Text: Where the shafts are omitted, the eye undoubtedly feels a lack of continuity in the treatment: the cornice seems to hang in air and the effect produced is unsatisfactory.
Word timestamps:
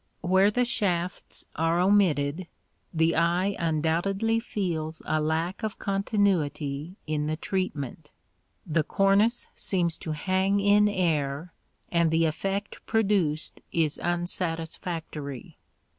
Where 0.21 0.49
the 0.49 0.65
shafts 0.65 1.45
are 1.55 1.79
omitted, 1.79 2.47
the 2.91 3.15
eye 3.15 3.55
undoubtedly 3.59 4.39
feels 4.39 5.03
a 5.05 5.21
lack 5.21 5.61
of 5.63 5.77
continuity 5.77 6.95
in 7.05 7.27
the 7.27 7.35
treatment: 7.37 8.09
the 8.65 8.81
cornice 8.81 9.47
seems 9.53 9.99
to 9.99 10.13
hang 10.13 10.59
in 10.59 10.87
air 10.89 11.53
and 11.89 12.09
the 12.09 12.25
effect 12.25 12.83
produced 12.87 13.61
is 13.71 13.99
unsatisfactory. 13.99 15.59